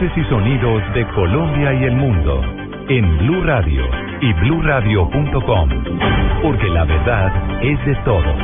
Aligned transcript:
Voces 0.00 0.16
y 0.16 0.24
sonidos 0.30 0.82
de 0.94 1.06
Colombia 1.08 1.74
y 1.74 1.84
el 1.84 1.94
mundo 1.94 2.40
en 2.88 3.18
Blue 3.18 3.42
Radio 3.42 3.84
y 4.22 4.32
BlueRadio.com, 4.32 5.68
porque 6.40 6.68
la 6.70 6.86
verdad 6.86 7.62
es 7.62 7.84
de 7.84 7.94
todos. 7.96 8.34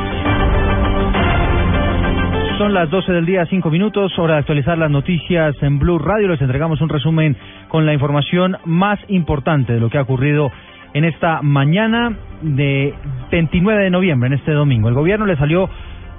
Son 2.59 2.75
las 2.75 2.91
12 2.91 3.11
del 3.11 3.25
día, 3.25 3.47
5 3.47 3.71
minutos, 3.71 4.19
hora 4.19 4.35
de 4.35 4.41
actualizar 4.41 4.77
las 4.77 4.91
noticias 4.91 5.57
en 5.63 5.79
Blue 5.79 5.99
Radio. 5.99 6.29
Les 6.29 6.43
entregamos 6.43 6.83
un 6.83 6.91
resumen 6.91 7.35
con 7.69 7.87
la 7.87 7.95
información 7.95 8.59
más 8.67 8.99
importante 9.09 9.73
de 9.73 9.81
lo 9.81 9.89
que 9.89 9.97
ha 9.97 10.03
ocurrido 10.03 10.53
en 10.93 11.05
esta 11.05 11.41
mañana 11.41 12.19
de 12.43 12.93
29 13.31 13.85
de 13.85 13.91
noviembre, 13.91 14.27
en 14.27 14.35
este 14.35 14.53
domingo. 14.53 14.91
El 14.91 14.95
gobierno 14.95 15.25
le 15.25 15.37
salió 15.37 15.71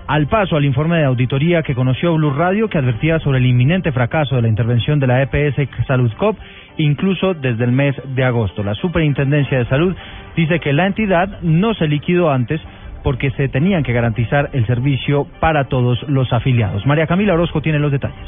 al 0.07 0.27
paso 0.27 0.55
al 0.55 0.66
informe 0.66 0.97
de 0.97 1.05
auditoría 1.05 1.63
que 1.63 1.75
conoció 1.75 2.16
Blue 2.16 2.31
Radio 2.31 2.70
que 2.70 2.77
advertía 2.77 3.20
sobre 3.20 3.39
el 3.39 3.45
inminente 3.45 3.91
fracaso 3.91 4.36
de 4.36 4.41
la 4.41 4.47
intervención 4.47 5.00
de 5.00 5.08
la 5.08 5.22
EPS 5.22 5.86
Salud 5.86 6.11
Cop 6.17 6.38
incluso 6.77 7.33
desde 7.33 7.63
el 7.66 7.72
mes 7.72 7.95
de 8.16 8.23
agosto. 8.23 8.63
La 8.63 8.75
Superintendencia 8.75 9.58
de 9.58 9.66
Salud 9.66 9.95
dice 10.35 10.59
que 10.59 10.73
la 10.73 10.88
entidad 10.88 11.41
no 11.41 11.73
se 11.73 11.88
liquidó 11.88 12.31
antes 12.31 12.61
porque 13.03 13.31
se 13.31 13.50
tenían 13.50 13.83
que 13.83 13.94
garantizar 13.94 14.50
el 14.53 14.66
servicio 14.66 15.28
para 15.39 15.66
todos 15.66 16.02
los 16.08 16.31
afiliados. 16.31 16.85
María 16.85 17.08
Camila 17.08 17.33
Orozco 17.33 17.61
tiene 17.61 17.80
los 17.80 17.91
detalles. 17.91 18.28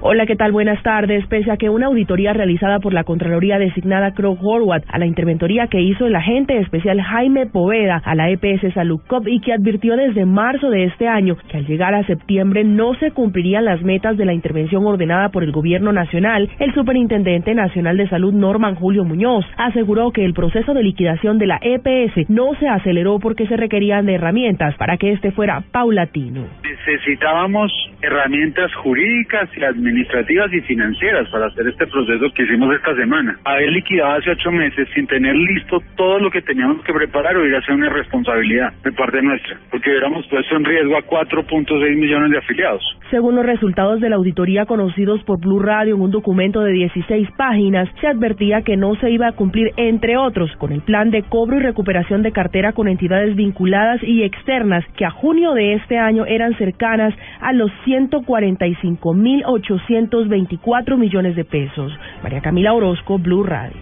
Hola, 0.00 0.26
¿qué 0.26 0.36
tal? 0.36 0.52
Buenas 0.52 0.80
tardes. 0.84 1.26
Pese 1.26 1.50
a 1.50 1.56
que 1.56 1.70
una 1.70 1.86
auditoría 1.86 2.32
realizada 2.32 2.78
por 2.78 2.92
la 2.92 3.02
Contraloría 3.02 3.58
designada 3.58 4.14
Crow 4.14 4.38
Horwath 4.40 4.84
a 4.86 4.96
la 4.96 5.06
interventoría 5.06 5.66
que 5.66 5.80
hizo 5.80 6.06
el 6.06 6.14
agente 6.14 6.56
especial 6.58 7.00
Jaime 7.00 7.46
Poveda 7.46 8.00
a 8.04 8.14
la 8.14 8.30
EPS 8.30 8.74
Salud 8.74 9.00
Cop 9.08 9.26
y 9.26 9.40
que 9.40 9.52
advirtió 9.52 9.96
desde 9.96 10.24
marzo 10.24 10.70
de 10.70 10.84
este 10.84 11.08
año 11.08 11.36
que 11.50 11.56
al 11.56 11.66
llegar 11.66 11.96
a 11.96 12.06
septiembre 12.06 12.62
no 12.62 12.94
se 12.94 13.10
cumplirían 13.10 13.64
las 13.64 13.82
metas 13.82 14.16
de 14.16 14.24
la 14.24 14.34
intervención 14.34 14.86
ordenada 14.86 15.30
por 15.30 15.42
el 15.42 15.50
gobierno 15.50 15.92
nacional, 15.92 16.48
el 16.60 16.72
superintendente 16.74 17.52
nacional 17.56 17.96
de 17.96 18.08
salud 18.08 18.32
Norman 18.32 18.76
Julio 18.76 19.02
Muñoz 19.02 19.46
aseguró 19.56 20.12
que 20.12 20.24
el 20.24 20.32
proceso 20.32 20.74
de 20.74 20.84
liquidación 20.84 21.38
de 21.38 21.48
la 21.48 21.58
EPS 21.60 22.30
no 22.30 22.54
se 22.60 22.68
aceleró 22.68 23.18
porque 23.18 23.48
se 23.48 23.56
requerían 23.56 24.06
de 24.06 24.14
herramientas 24.14 24.76
para 24.76 24.96
que 24.96 25.10
este 25.10 25.32
fuera 25.32 25.64
paulatino. 25.72 26.46
Necesitábamos 26.62 27.72
herramientas 28.00 28.72
jurídicas 28.76 29.50
y 29.56 29.64
administrativas 29.64 29.87
administrativas 29.88 30.52
y 30.52 30.60
financieras 30.62 31.28
para 31.30 31.46
hacer 31.46 31.66
este 31.66 31.86
proceso 31.86 32.26
que 32.34 32.42
hicimos 32.42 32.74
esta 32.74 32.94
semana. 32.94 33.38
Haber 33.44 33.72
liquidado 33.72 34.18
hace 34.18 34.30
ocho 34.30 34.52
meses 34.52 34.88
sin 34.94 35.06
tener 35.06 35.34
listo 35.34 35.80
todo 35.96 36.18
lo 36.18 36.30
que 36.30 36.42
teníamos 36.42 36.82
que 36.84 36.92
preparar 36.92 37.36
hubiera 37.36 37.60
sido 37.62 37.76
una 37.76 37.86
irresponsabilidad 37.86 38.72
de 38.84 38.92
parte 38.92 39.22
nuestra, 39.22 39.56
porque 39.70 39.90
hubiéramos 39.90 40.26
puesto 40.28 40.56
en 40.56 40.64
riesgo 40.64 40.96
a 40.96 41.02
4.6 41.02 41.96
millones 41.96 42.30
de 42.30 42.38
afiliados. 42.38 42.82
Según 43.10 43.36
los 43.36 43.46
resultados 43.46 44.00
de 44.00 44.10
la 44.10 44.16
auditoría 44.16 44.66
conocidos 44.66 45.22
por 45.24 45.40
Blue 45.40 45.60
Radio 45.60 45.94
en 45.94 46.02
un 46.02 46.10
documento 46.10 46.60
de 46.60 46.72
16 46.72 47.28
páginas, 47.36 47.88
se 48.00 48.06
advertía 48.06 48.62
que 48.62 48.76
no 48.76 48.94
se 48.96 49.10
iba 49.10 49.28
a 49.28 49.32
cumplir, 49.32 49.72
entre 49.76 50.18
otros, 50.18 50.54
con 50.58 50.72
el 50.72 50.82
plan 50.82 51.10
de 51.10 51.22
cobro 51.22 51.56
y 51.56 51.60
recuperación 51.62 52.22
de 52.22 52.32
cartera 52.32 52.72
con 52.72 52.88
entidades 52.88 53.34
vinculadas 53.34 54.02
y 54.02 54.22
externas 54.24 54.84
que 54.96 55.06
a 55.06 55.10
junio 55.10 55.54
de 55.54 55.74
este 55.74 55.96
año 55.96 56.26
eran 56.26 56.54
cercanas 56.58 57.14
a 57.40 57.52
los 57.54 57.70
145.800 57.86 59.77
224 59.78 60.96
millones 60.96 61.36
de 61.36 61.44
pesos. 61.44 61.92
María 62.22 62.40
Camila 62.40 62.72
Orozco, 62.72 63.18
Blue 63.18 63.42
Radio. 63.42 63.76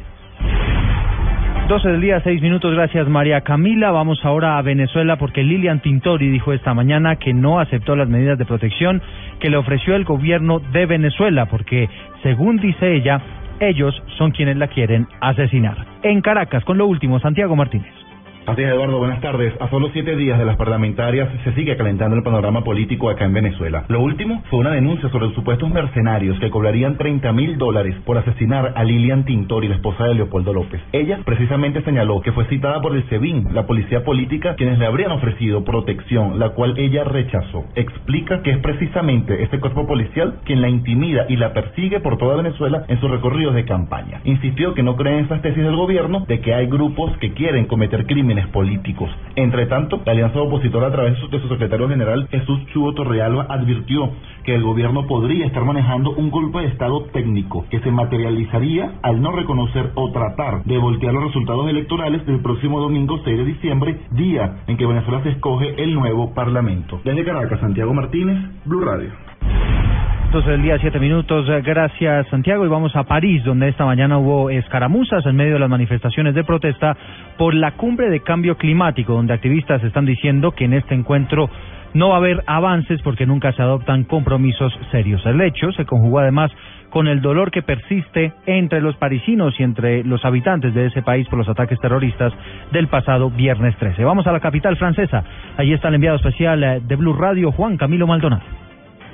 12 1.68 1.88
del 1.88 2.00
día, 2.00 2.20
6 2.22 2.40
minutos. 2.42 2.72
Gracias, 2.74 3.08
María 3.08 3.40
Camila. 3.40 3.90
Vamos 3.90 4.24
ahora 4.24 4.56
a 4.56 4.62
Venezuela 4.62 5.16
porque 5.16 5.42
Lilian 5.42 5.80
Tintori 5.80 6.30
dijo 6.30 6.52
esta 6.52 6.74
mañana 6.74 7.16
que 7.16 7.34
no 7.34 7.58
aceptó 7.58 7.96
las 7.96 8.08
medidas 8.08 8.38
de 8.38 8.44
protección 8.44 9.02
que 9.40 9.50
le 9.50 9.56
ofreció 9.56 9.96
el 9.96 10.04
gobierno 10.04 10.60
de 10.60 10.86
Venezuela 10.86 11.46
porque, 11.46 11.88
según 12.22 12.58
dice 12.58 12.94
ella, 12.94 13.20
ellos 13.58 14.00
son 14.16 14.30
quienes 14.30 14.56
la 14.56 14.68
quieren 14.68 15.08
asesinar. 15.20 15.76
En 16.02 16.20
Caracas, 16.20 16.64
con 16.64 16.78
lo 16.78 16.86
último, 16.86 17.18
Santiago 17.18 17.56
Martínez. 17.56 18.05
Así 18.46 18.62
es, 18.62 18.68
Eduardo, 18.68 18.98
buenas 18.98 19.20
tardes. 19.20 19.52
A 19.60 19.68
solo 19.70 19.90
siete 19.92 20.14
días 20.14 20.38
de 20.38 20.44
las 20.44 20.56
parlamentarias 20.56 21.28
se 21.42 21.52
sigue 21.54 21.76
calentando 21.76 22.14
el 22.14 22.22
panorama 22.22 22.62
político 22.62 23.10
acá 23.10 23.24
en 23.24 23.32
Venezuela. 23.32 23.84
Lo 23.88 24.00
último 24.00 24.44
fue 24.50 24.60
una 24.60 24.70
denuncia 24.70 25.08
sobre 25.08 25.34
supuestos 25.34 25.68
mercenarios 25.68 26.38
que 26.38 26.48
cobrarían 26.48 26.96
30 26.96 27.32
mil 27.32 27.58
dólares 27.58 27.96
por 28.04 28.18
asesinar 28.18 28.72
a 28.76 28.84
Lilian 28.84 29.24
Tintori, 29.24 29.66
la 29.66 29.74
esposa 29.74 30.04
de 30.04 30.14
Leopoldo 30.14 30.52
López. 30.52 30.80
Ella 30.92 31.18
precisamente 31.24 31.82
señaló 31.82 32.20
que 32.20 32.30
fue 32.30 32.46
citada 32.46 32.80
por 32.80 32.94
el 32.94 33.08
SEBIN, 33.08 33.52
la 33.52 33.66
policía 33.66 34.04
política, 34.04 34.54
quienes 34.54 34.78
le 34.78 34.86
habrían 34.86 35.10
ofrecido 35.10 35.64
protección, 35.64 36.38
la 36.38 36.50
cual 36.50 36.78
ella 36.78 37.02
rechazó. 37.02 37.64
Explica 37.74 38.42
que 38.42 38.52
es 38.52 38.58
precisamente 38.58 39.42
este 39.42 39.58
cuerpo 39.58 39.88
policial 39.88 40.38
quien 40.44 40.60
la 40.60 40.68
intimida 40.68 41.26
y 41.28 41.34
la 41.34 41.52
persigue 41.52 41.98
por 41.98 42.16
toda 42.16 42.36
Venezuela 42.36 42.84
en 42.86 43.00
sus 43.00 43.10
recorridos 43.10 43.56
de 43.56 43.64
campaña. 43.64 44.20
Insistió 44.22 44.72
que 44.74 44.84
no 44.84 44.94
cree 44.94 45.18
en 45.18 45.24
esas 45.24 45.42
tesis 45.42 45.64
del 45.64 45.74
gobierno 45.74 46.24
de 46.28 46.38
que 46.38 46.54
hay 46.54 46.68
grupos 46.68 47.10
que 47.18 47.32
quieren 47.32 47.66
cometer 47.66 48.06
crímenes 48.06 48.35
políticos. 48.48 49.10
Entre 49.34 49.66
tanto, 49.66 50.00
la 50.04 50.12
alianza 50.12 50.40
opositora 50.40 50.88
a 50.88 50.92
través 50.92 51.14
de 51.30 51.40
su, 51.40 51.48
secretario 51.48 51.88
general 51.88 52.28
Jesús 52.30 52.66
Chubo 52.72 52.94
Torrealba 52.94 53.46
advirtió 53.48 54.10
que 54.44 54.54
el 54.54 54.62
gobierno 54.62 55.06
podría 55.06 55.46
estar 55.46 55.64
manejando 55.64 56.10
un 56.10 56.30
golpe 56.30 56.60
de 56.60 56.66
Estado 56.66 57.02
técnico 57.12 57.64
que 57.70 57.80
se 57.80 57.90
materializaría 57.90 58.94
al 59.02 59.20
no 59.20 59.32
reconocer 59.32 59.90
o 59.94 60.10
tratar 60.10 60.64
de 60.64 60.78
voltear 60.78 61.14
los 61.14 61.24
resultados 61.24 61.68
electorales 61.68 62.24
del 62.26 62.40
próximo 62.40 62.80
domingo 62.80 63.20
6 63.24 63.38
de 63.38 63.44
diciembre, 63.44 64.00
día 64.10 64.58
en 64.66 64.76
que 64.76 64.86
Venezuela 64.86 65.22
se 65.22 65.30
escoge 65.30 65.82
el 65.82 65.94
nuevo 65.94 66.34
Parlamento. 66.34 67.00
Desde 67.04 67.24
Caracas, 67.24 67.60
Santiago 67.60 67.94
Martínez, 67.94 68.38
Blue 68.64 68.80
Radio. 68.80 69.10
Entonces 70.26 70.54
el 70.54 70.62
día, 70.62 70.76
siete 70.80 70.98
minutos. 70.98 71.46
Gracias, 71.62 72.26
Santiago. 72.28 72.66
Y 72.66 72.68
vamos 72.68 72.94
a 72.96 73.04
París, 73.04 73.44
donde 73.44 73.68
esta 73.68 73.86
mañana 73.86 74.18
hubo 74.18 74.50
escaramuzas 74.50 75.24
en 75.24 75.36
medio 75.36 75.54
de 75.54 75.60
las 75.60 75.70
manifestaciones 75.70 76.34
de 76.34 76.42
protesta 76.42 76.96
por 77.38 77.54
la 77.54 77.70
cumbre 77.72 78.10
de 78.10 78.20
cambio 78.20 78.56
climático, 78.56 79.14
donde 79.14 79.32
activistas 79.32 79.82
están 79.84 80.04
diciendo 80.04 80.50
que 80.50 80.64
en 80.64 80.74
este 80.74 80.94
encuentro 80.94 81.48
no 81.94 82.08
va 82.08 82.16
a 82.16 82.18
haber 82.18 82.42
avances 82.46 83.00
porque 83.02 83.24
nunca 83.24 83.52
se 83.52 83.62
adoptan 83.62 84.02
compromisos 84.02 84.76
serios. 84.90 85.24
El 85.24 85.40
hecho 85.40 85.70
se 85.72 85.86
conjugó 85.86 86.18
además 86.18 86.50
con 86.90 87.06
el 87.06 87.22
dolor 87.22 87.52
que 87.52 87.62
persiste 87.62 88.32
entre 88.46 88.80
los 88.80 88.96
parisinos 88.96 89.58
y 89.60 89.62
entre 89.62 90.02
los 90.02 90.24
habitantes 90.24 90.74
de 90.74 90.86
ese 90.86 91.02
país 91.02 91.28
por 91.28 91.38
los 91.38 91.48
ataques 91.48 91.78
terroristas 91.78 92.32
del 92.72 92.88
pasado 92.88 93.30
viernes 93.30 93.76
13. 93.76 94.02
Vamos 94.04 94.26
a 94.26 94.32
la 94.32 94.40
capital 94.40 94.76
francesa. 94.76 95.22
Allí 95.56 95.72
está 95.72 95.88
el 95.88 95.94
enviado 95.94 96.16
especial 96.16 96.82
de 96.84 96.96
Blue 96.96 97.14
Radio, 97.14 97.52
Juan 97.52 97.76
Camilo 97.76 98.08
Maldonado. 98.08 98.65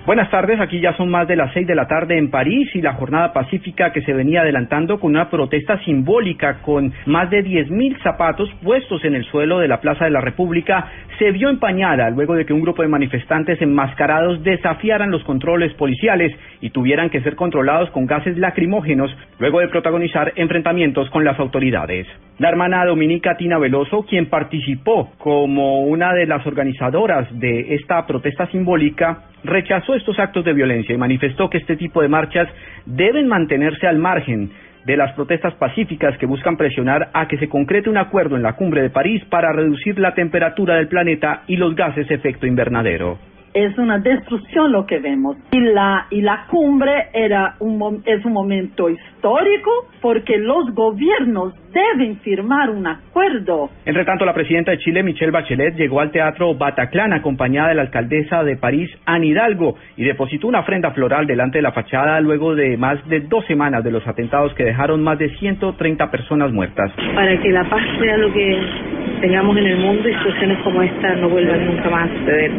Buenas 0.04 0.30
tardes, 0.30 0.58
aquí 0.58 0.80
ya 0.80 0.96
son 0.96 1.10
más 1.10 1.28
de 1.28 1.36
las 1.36 1.52
seis 1.52 1.64
de 1.64 1.76
la 1.76 1.86
tarde 1.86 2.18
en 2.18 2.28
París 2.28 2.68
y 2.74 2.82
la 2.82 2.94
jornada 2.94 3.32
pacífica 3.32 3.92
que 3.92 4.02
se 4.02 4.12
venía 4.12 4.40
adelantando 4.40 4.98
con 4.98 5.12
una 5.12 5.30
protesta 5.30 5.78
simbólica 5.84 6.60
con 6.62 6.92
más 7.06 7.30
de 7.30 7.44
diez 7.44 7.70
mil 7.70 7.96
zapatos 8.02 8.50
puestos 8.64 9.04
en 9.04 9.14
el 9.14 9.24
suelo 9.26 9.60
de 9.60 9.68
la 9.68 9.80
Plaza 9.80 10.06
de 10.06 10.10
la 10.10 10.20
República 10.20 10.90
se 11.20 11.30
vio 11.30 11.50
empañada 11.50 12.10
luego 12.10 12.34
de 12.34 12.44
que 12.44 12.52
un 12.52 12.62
grupo 12.62 12.82
de 12.82 12.88
manifestantes 12.88 13.62
enmascarados 13.62 14.42
desafiaran 14.42 15.12
los 15.12 15.22
controles 15.22 15.72
policiales 15.74 16.36
y 16.60 16.70
tuvieran 16.70 17.08
que 17.08 17.20
ser 17.20 17.36
controlados 17.36 17.88
con 17.90 18.06
gases 18.06 18.36
lacrimógenos 18.38 19.16
luego 19.38 19.60
de 19.60 19.68
protagonizar 19.68 20.32
enfrentamientos 20.34 21.08
con 21.10 21.22
las 21.22 21.38
autoridades. 21.38 22.08
La 22.38 22.48
hermana 22.48 22.84
Dominica 22.84 23.36
Tina 23.36 23.56
Veloso, 23.58 24.02
quien 24.02 24.26
participó 24.26 25.12
como 25.18 25.82
una 25.82 26.12
de 26.12 26.26
las 26.26 26.44
organizadoras 26.44 27.28
de 27.38 27.76
esta 27.76 28.04
protesta 28.04 28.46
simbólica, 28.48 29.28
rechazó 29.44 29.94
estos 29.94 30.18
actos 30.18 30.44
de 30.44 30.52
violencia 30.52 30.94
y 30.94 30.98
manifestó 30.98 31.50
que 31.50 31.58
este 31.58 31.76
tipo 31.76 32.02
de 32.02 32.08
marchas 32.08 32.48
deben 32.86 33.28
mantenerse 33.28 33.86
al 33.86 33.98
margen 33.98 34.50
de 34.84 34.96
las 34.96 35.12
protestas 35.12 35.54
pacíficas 35.54 36.16
que 36.18 36.26
buscan 36.26 36.56
presionar 36.56 37.10
a 37.12 37.28
que 37.28 37.38
se 37.38 37.48
concrete 37.48 37.88
un 37.88 37.98
acuerdo 37.98 38.36
en 38.36 38.42
la 38.42 38.54
cumbre 38.54 38.82
de 38.82 38.90
París 38.90 39.22
para 39.30 39.52
reducir 39.52 39.98
la 39.98 40.14
temperatura 40.14 40.76
del 40.76 40.88
planeta 40.88 41.42
y 41.46 41.56
los 41.56 41.74
gases 41.74 42.10
efecto 42.10 42.46
invernadero. 42.46 43.18
Es 43.54 43.76
una 43.78 43.98
destrucción 43.98 44.72
lo 44.72 44.86
que 44.86 44.98
vemos. 44.98 45.36
Y 45.52 45.60
la, 45.60 46.06
y 46.10 46.20
la 46.20 46.46
cumbre 46.48 47.08
era 47.12 47.56
un, 47.60 48.02
es 48.06 48.24
un 48.24 48.32
momento 48.32 48.88
histórico 48.88 49.70
porque 50.00 50.38
los 50.38 50.74
gobiernos 50.74 51.54
deben 51.72 52.18
firmar 52.20 52.70
un 52.70 52.86
acuerdo. 52.86 53.70
Entre 53.84 54.04
tanto, 54.04 54.24
la 54.24 54.34
presidenta 54.34 54.72
de 54.72 54.78
Chile, 54.78 55.02
Michelle 55.02 55.30
Bachelet, 55.30 55.76
llegó 55.76 56.00
al 56.00 56.10
teatro 56.10 56.54
Bataclan 56.54 57.12
acompañada 57.12 57.68
de 57.68 57.74
la 57.76 57.82
alcaldesa 57.82 58.42
de 58.44 58.56
París, 58.56 58.90
Anne 59.06 59.26
Hidalgo, 59.26 59.76
y 59.96 60.04
depositó 60.04 60.48
una 60.48 60.60
ofrenda 60.60 60.90
floral 60.90 61.26
delante 61.26 61.58
de 61.58 61.62
la 61.62 61.72
fachada 61.72 62.20
luego 62.20 62.54
de 62.54 62.76
más 62.76 63.06
de 63.08 63.20
dos 63.20 63.44
semanas 63.46 63.84
de 63.84 63.90
los 63.90 64.06
atentados 64.06 64.54
que 64.54 64.64
dejaron 64.64 65.02
más 65.02 65.18
de 65.18 65.30
130 65.36 66.10
personas 66.10 66.52
muertas. 66.52 66.92
Para 67.14 67.40
que 67.40 67.48
la 67.50 67.68
paz 67.68 67.82
sea 67.98 68.16
lo 68.16 68.32
que 68.32 69.11
tengamos 69.22 69.56
en 69.56 69.66
el 69.66 69.78
mundo 69.78 70.08
y 70.08 70.12
situaciones 70.14 70.58
como 70.58 70.82
esta 70.82 71.14
no 71.14 71.28
vuelvan 71.30 71.64
nunca 71.64 71.88
más 71.88 72.10
a 72.10 72.18
suceder. 72.18 72.50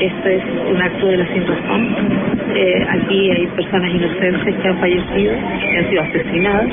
Esto 0.00 0.28
es 0.28 0.42
un 0.68 0.82
acto 0.82 1.06
de 1.06 1.16
la 1.16 1.26
sin. 1.28 1.46
Eh, 2.52 2.86
aquí 2.88 3.30
hay 3.30 3.46
personas 3.46 3.94
inocentes 3.94 4.54
que 4.56 4.68
han 4.68 4.78
fallecido, 4.80 5.32
que 5.70 5.78
han 5.78 5.88
sido 5.88 6.02
asesinadas 6.02 6.68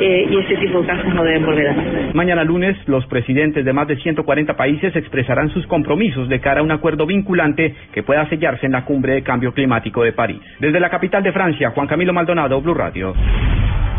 eh, 0.00 0.26
y 0.28 0.36
este 0.38 0.56
tipo 0.56 0.80
de 0.80 0.86
casos 0.88 1.14
no 1.14 1.22
deben 1.22 1.46
volver 1.46 1.68
a 1.68 1.74
pasar. 1.74 2.14
Mañana 2.14 2.42
lunes, 2.42 2.76
los 2.88 3.06
presidentes 3.06 3.64
de 3.64 3.72
más 3.72 3.86
de 3.86 3.96
140 3.96 4.56
países 4.56 4.94
expresarán 4.96 5.50
sus 5.50 5.64
compromisos 5.68 6.28
de 6.28 6.40
cara 6.40 6.60
a 6.60 6.64
un 6.64 6.72
acuerdo 6.72 7.06
vinculante 7.06 7.74
que 7.92 8.02
pueda 8.02 8.28
sellarse 8.28 8.66
en 8.66 8.72
la 8.72 8.84
cumbre 8.84 9.14
de 9.14 9.22
cambio 9.22 9.54
climático 9.54 10.02
de 10.02 10.12
París. 10.12 10.40
Desde 10.58 10.80
la 10.80 10.90
capital 10.90 11.22
de 11.22 11.30
Francia, 11.30 11.70
Juan 11.70 11.86
Camilo 11.86 12.12
Maldonado, 12.12 12.60
Blue 12.60 12.74
Radio. 12.74 13.14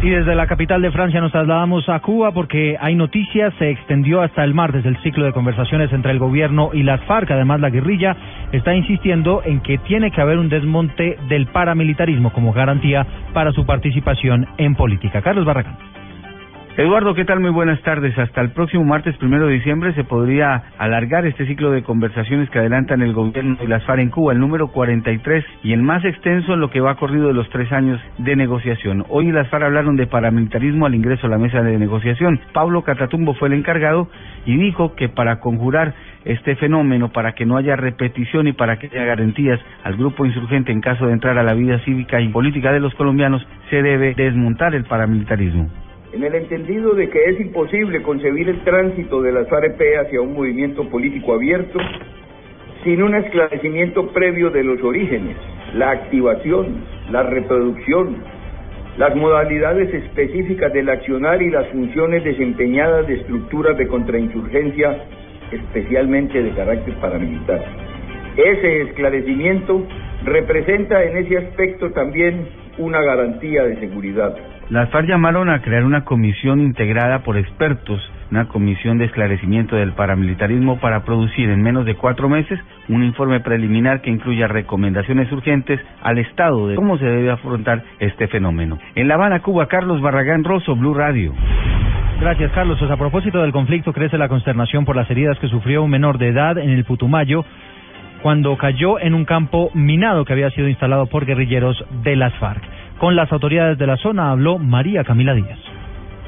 Y 0.05 0.11
desde 0.11 0.35
la 0.35 0.45
capital 0.45 0.83
de 0.83 0.91
Francia 0.91 1.19
nos 1.19 1.31
trasladamos 1.31 1.89
a 1.89 1.99
Cuba 1.99 2.31
porque 2.31 2.77
hay 2.79 2.93
noticias, 2.93 3.51
se 3.57 3.71
extendió 3.71 4.21
hasta 4.21 4.43
el 4.43 4.53
martes 4.53 4.85
el 4.85 5.01
ciclo 5.01 5.25
de 5.25 5.33
conversaciones 5.33 5.91
entre 5.91 6.11
el 6.11 6.19
gobierno 6.19 6.69
y 6.73 6.83
las 6.83 7.01
FARC. 7.05 7.31
Además, 7.31 7.59
la 7.59 7.71
guerrilla 7.71 8.15
está 8.51 8.75
insistiendo 8.75 9.41
en 9.43 9.61
que 9.61 9.79
tiene 9.79 10.11
que 10.11 10.21
haber 10.21 10.37
un 10.37 10.47
desmonte 10.47 11.17
del 11.27 11.47
paramilitarismo 11.47 12.31
como 12.31 12.53
garantía 12.53 13.03
para 13.33 13.51
su 13.51 13.65
participación 13.65 14.45
en 14.59 14.75
política. 14.75 15.23
Carlos 15.23 15.43
Barragán. 15.43 15.94
Eduardo, 16.77 17.15
¿qué 17.15 17.23
tal? 17.23 17.39
Muy 17.39 17.51
buenas 17.51 17.81
tardes. 17.83 18.17
Hasta 18.19 18.41
el 18.41 18.51
próximo 18.51 18.83
martes 18.83 19.15
primero 19.15 19.47
de 19.47 19.53
diciembre 19.53 19.93
se 19.93 20.03
podría 20.03 20.61
alargar 20.77 21.25
este 21.25 21.47
ciclo 21.47 21.71
de 21.71 21.83
conversaciones 21.83 22.49
que 22.49 22.59
adelantan 22.59 23.01
el 23.01 23.13
gobierno 23.13 23.55
y 23.63 23.67
las 23.67 23.85
FARC 23.85 24.01
en 24.01 24.09
Cuba, 24.09 24.33
el 24.33 24.39
número 24.39 24.67
43 24.67 25.45
y 25.63 25.71
el 25.71 25.81
más 25.81 26.03
extenso 26.03 26.53
en 26.53 26.59
lo 26.59 26.69
que 26.69 26.81
va 26.81 26.95
corrido 26.95 27.27
de 27.27 27.33
los 27.33 27.49
tres 27.49 27.71
años 27.71 28.01
de 28.17 28.35
negociación. 28.35 29.05
Hoy 29.07 29.31
las 29.31 29.47
FARC 29.47 29.63
hablaron 29.63 29.95
de 29.95 30.05
paramilitarismo 30.05 30.85
al 30.85 30.95
ingreso 30.95 31.27
a 31.27 31.29
la 31.29 31.37
mesa 31.37 31.61
de 31.61 31.77
negociación. 31.79 32.41
Pablo 32.51 32.81
Catatumbo 32.81 33.35
fue 33.35 33.47
el 33.47 33.53
encargado 33.53 34.09
y 34.45 34.57
dijo 34.57 34.95
que 34.95 35.07
para 35.07 35.39
conjurar 35.39 35.93
este 36.25 36.57
fenómeno, 36.57 37.07
para 37.13 37.35
que 37.35 37.45
no 37.45 37.55
haya 37.55 37.77
repetición 37.77 38.49
y 38.49 38.51
para 38.51 38.79
que 38.79 38.87
haya 38.87 39.05
garantías 39.05 39.61
al 39.85 39.95
grupo 39.95 40.25
insurgente 40.25 40.73
en 40.73 40.81
caso 40.81 41.07
de 41.07 41.13
entrar 41.13 41.37
a 41.37 41.43
la 41.43 41.53
vida 41.53 41.79
cívica 41.85 42.19
y 42.19 42.27
política 42.33 42.73
de 42.73 42.81
los 42.81 42.93
colombianos, 42.95 43.47
se 43.69 43.81
debe 43.81 44.13
desmontar 44.13 44.75
el 44.75 44.83
paramilitarismo 44.83 45.69
en 46.15 46.23
el 46.23 46.33
entendido 46.33 46.93
de 46.93 47.09
que 47.09 47.25
es 47.25 47.41
imposible 47.41 48.01
concebir 48.01 48.47
el 48.47 48.63
tránsito 48.63 49.21
de 49.21 49.33
las 49.33 49.49
FAREP 49.49 49.81
hacia 49.99 50.21
un 50.21 50.33
movimiento 50.33 50.89
político 50.89 51.33
abierto 51.33 51.77
sin 52.85 53.03
un 53.03 53.15
esclarecimiento 53.15 54.07
previo 54.13 54.49
de 54.49 54.63
los 54.63 54.81
orígenes, 54.81 55.35
la 55.73 55.91
activación, 55.91 56.85
la 57.11 57.23
reproducción, 57.23 58.15
las 58.97 59.13
modalidades 59.15 59.93
específicas 59.93 60.71
del 60.71 60.87
accionar 60.89 61.41
y 61.41 61.49
las 61.49 61.67
funciones 61.67 62.23
desempeñadas 62.23 63.07
de 63.07 63.15
estructuras 63.15 63.77
de 63.77 63.87
contrainsurgencia, 63.87 65.03
especialmente 65.51 66.41
de 66.41 66.51
carácter 66.51 66.93
paramilitar. 67.01 67.61
Ese 68.37 68.83
esclarecimiento 68.83 69.85
representa 70.23 71.03
en 71.03 71.17
ese 71.17 71.37
aspecto 71.39 71.91
también 71.91 72.47
una 72.77 73.01
garantía 73.01 73.63
de 73.63 73.79
seguridad. 73.81 74.35
Las 74.69 74.89
FARC 74.89 75.07
llamaron 75.07 75.49
a 75.49 75.61
crear 75.61 75.83
una 75.83 76.05
comisión 76.05 76.59
integrada 76.59 77.19
por 77.19 77.37
expertos, 77.37 78.01
una 78.31 78.47
comisión 78.47 78.97
de 78.97 79.05
esclarecimiento 79.05 79.75
del 79.75 79.91
paramilitarismo 79.91 80.79
para 80.79 81.03
producir 81.03 81.51
en 81.51 81.61
menos 81.61 81.85
de 81.85 81.93
cuatro 81.93 82.29
meses 82.29 82.59
un 82.89 83.03
informe 83.03 83.41
preliminar 83.41 84.01
que 84.01 84.09
incluya 84.09 84.47
recomendaciones 84.47 85.31
urgentes 85.31 85.79
al 86.01 86.17
Estado 86.17 86.67
de 86.67 86.75
cómo 86.75 86.97
se 86.97 87.05
debe 87.05 87.29
afrontar 87.29 87.83
este 87.99 88.27
fenómeno. 88.27 88.79
En 88.95 89.07
La 89.07 89.13
Habana, 89.13 89.41
Cuba, 89.41 89.67
Carlos 89.67 90.01
Barragán 90.01 90.43
Rosso, 90.43 90.75
Blue 90.75 90.95
Radio. 90.95 91.33
Gracias, 92.19 92.51
Carlos. 92.53 92.79
Pues 92.79 92.89
a 92.89 92.97
propósito 92.97 93.43
del 93.43 93.51
conflicto, 93.51 93.93
crece 93.93 94.17
la 94.17 94.29
consternación 94.29 94.83
por 94.83 94.95
las 94.95 95.09
heridas 95.11 95.37
que 95.37 95.47
sufrió 95.47 95.83
un 95.83 95.91
menor 95.91 96.17
de 96.17 96.29
edad 96.29 96.57
en 96.57 96.71
el 96.71 96.85
Putumayo 96.85 97.45
cuando 98.23 98.57
cayó 98.57 98.99
en 98.99 99.13
un 99.13 99.25
campo 99.25 99.69
minado 99.75 100.25
que 100.25 100.33
había 100.33 100.49
sido 100.49 100.67
instalado 100.67 101.05
por 101.05 101.27
guerrilleros 101.27 101.85
de 102.01 102.15
las 102.15 102.33
FARC. 102.39 102.63
Con 102.99 103.15
las 103.15 103.31
autoridades 103.31 103.77
de 103.77 103.87
la 103.87 103.97
zona 103.97 104.31
habló 104.31 104.57
María 104.57 105.03
Camila 105.03 105.33
Díaz. 105.33 105.74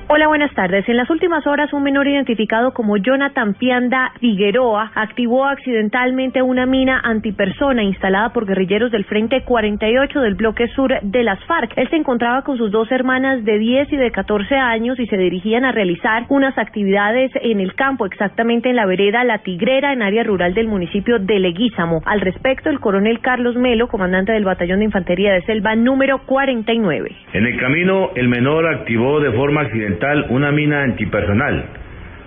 Hola, 0.09 0.27
buenas 0.27 0.54
tardes. 0.54 0.88
En 0.88 0.95
las 0.95 1.09
últimas 1.09 1.45
horas, 1.45 1.74
un 1.74 1.83
menor 1.83 2.07
identificado 2.07 2.71
como 2.71 2.95
Jonathan 2.95 3.56
Pianda 3.56 4.13
Figueroa 4.21 4.89
activó 4.95 5.44
accidentalmente 5.44 6.42
una 6.42 6.65
mina 6.65 7.01
antipersona 7.04 7.83
instalada 7.83 8.31
por 8.31 8.45
guerrilleros 8.45 8.89
del 8.89 9.04
Frente 9.04 9.44
48 9.44 10.21
del 10.21 10.36
bloque 10.36 10.69
sur 10.69 10.94
de 11.01 11.24
las 11.24 11.44
FARC. 11.44 11.74
Él 11.75 11.89
se 11.89 11.98
encontraba 11.98 12.44
con 12.44 12.57
sus 12.57 12.71
dos 12.71 12.89
hermanas 12.89 13.44
de 13.44 13.59
10 13.59 13.92
y 13.92 13.98
de 13.98 14.12
14 14.12 14.56
años 14.56 14.98
y 14.98 15.07
se 15.07 15.18
dirigían 15.18 15.65
a 15.65 15.74
realizar 15.74 16.24
unas 16.30 16.57
actividades 16.57 17.30
en 17.42 17.59
el 17.59 17.75
campo, 17.75 18.06
exactamente 18.06 18.69
en 18.69 18.77
la 18.77 18.86
vereda 18.86 19.25
La 19.25 19.39
Tigrera, 19.39 19.92
en 19.92 20.04
área 20.04 20.24
rural 20.24 20.54
del 20.54 20.69
municipio 20.69 21.19
de 21.19 21.38
Leguízamo. 21.39 22.01
Al 22.06 22.21
respecto, 22.21 22.69
el 22.69 22.80
coronel 22.80 23.19
Carlos 23.19 23.57
Melo, 23.57 23.89
comandante 23.89 24.31
del 24.31 24.45
Batallón 24.45 24.80
de 24.80 24.86
Infantería 24.86 25.33
de 25.33 25.42
Selva 25.42 25.75
número 25.75 26.19
49. 26.19 27.12
En 27.33 27.45
el 27.45 27.59
camino, 27.59 28.12
el 28.15 28.30
menor 28.30 28.74
activó 28.74 29.19
de 29.19 29.33
forma 29.33 29.63
accidental 29.63 29.96
una 30.29 30.51
mina 30.51 30.83
antipersonal. 30.83 31.65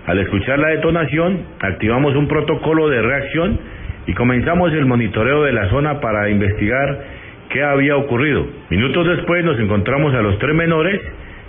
Al 0.05 0.19
escuchar 0.19 0.59
la 0.59 0.69
detonación, 0.69 1.41
activamos 1.59 2.15
un 2.15 2.27
protocolo 2.27 2.89
de 2.89 3.01
reacción 3.01 3.59
y 4.07 4.13
comenzamos 4.13 4.73
el 4.73 4.85
monitoreo 4.85 5.43
de 5.43 5.53
la 5.53 5.69
zona 5.69 5.99
para 5.99 6.29
investigar 6.29 6.99
qué 7.49 7.63
había 7.63 7.95
ocurrido. 7.97 8.45
Minutos 8.69 9.07
después 9.07 9.45
nos 9.45 9.59
encontramos 9.59 10.13
a 10.15 10.21
los 10.21 10.39
tres 10.39 10.55
menores 10.55 11.01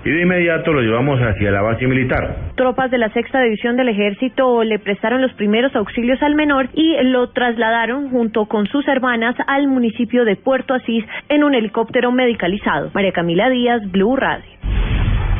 y 0.04 0.10
de 0.10 0.22
inmediato 0.22 0.72
los 0.72 0.82
llevamos 0.82 1.20
hacia 1.20 1.50
la 1.50 1.62
base 1.62 1.86
militar. 1.86 2.36
Tropas 2.56 2.90
de 2.90 2.98
la 2.98 3.08
sexta 3.10 3.40
división 3.40 3.76
del 3.76 3.88
ejército 3.88 4.64
le 4.64 4.78
prestaron 4.78 5.22
los 5.22 5.32
primeros 5.34 5.74
auxilios 5.76 6.20
al 6.22 6.34
menor 6.34 6.68
y 6.74 6.96
lo 7.04 7.30
trasladaron 7.30 8.10
junto 8.10 8.46
con 8.46 8.66
sus 8.66 8.86
hermanas 8.88 9.36
al 9.46 9.68
municipio 9.68 10.24
de 10.24 10.36
Puerto 10.36 10.74
Asís 10.74 11.04
en 11.28 11.44
un 11.44 11.54
helicóptero 11.54 12.10
medicalizado. 12.12 12.90
María 12.94 13.12
Camila 13.12 13.48
Díaz, 13.48 13.80
Blue 13.90 14.16
Radio. 14.16 14.51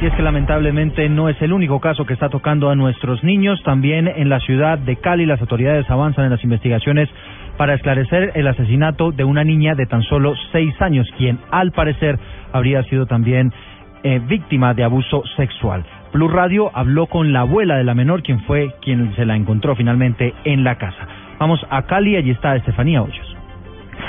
Y 0.03 0.07
es 0.07 0.15
que 0.15 0.23
lamentablemente 0.23 1.09
no 1.09 1.29
es 1.29 1.41
el 1.43 1.53
único 1.53 1.79
caso 1.79 2.05
que 2.05 2.13
está 2.13 2.29
tocando 2.29 2.71
a 2.71 2.75
nuestros 2.75 3.23
niños. 3.23 3.63
También 3.63 4.09
en 4.09 4.29
la 4.29 4.41
ciudad 4.41 4.77
de 4.77 4.97
Cali 4.97 5.27
las 5.27 5.41
autoridades 5.41 5.89
avanzan 5.89 6.25
en 6.25 6.33
las 6.33 6.43
investigaciones 6.43 7.09
para 7.57 7.75
esclarecer 7.75 8.33
el 8.35 8.49
asesinato 8.49 9.13
de 9.13 9.23
una 9.23 9.45
niña 9.45 9.77
de 9.77 9.87
tan 9.87 10.03
solo 10.03 10.35
seis 10.51 10.75
años, 10.83 11.09
quien 11.17 11.39
al 11.53 11.71
parecer 11.71 12.19
habría 12.53 12.83
sido 12.83 13.07
también 13.07 13.53
eh, 14.03 14.21
víctima 14.27 14.75
de 14.75 14.83
abuso 14.83 15.23
sexual. 15.37 15.85
Blue 16.13 16.27
Radio 16.27 16.73
habló 16.75 17.07
con 17.07 17.33
la 17.33 17.43
abuela 17.43 17.77
de 17.77 17.85
la 17.85 17.95
menor, 17.95 18.25
quien 18.25 18.41
fue 18.41 18.75
quien 18.83 19.15
se 19.15 19.25
la 19.25 19.37
encontró 19.37 19.77
finalmente 19.77 20.35
en 20.43 20.65
la 20.65 20.79
casa. 20.79 21.07
Vamos 21.39 21.65
a 21.71 21.83
Cali, 21.83 22.17
allí 22.17 22.33
está 22.33 22.57
Estefanía 22.57 23.03
Hoyos. 23.03 23.32